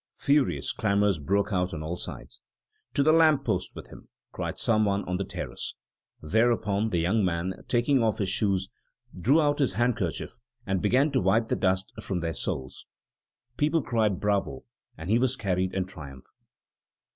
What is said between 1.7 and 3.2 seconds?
on all sides. "To the